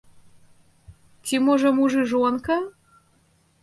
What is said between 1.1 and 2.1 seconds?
Ці можа муж і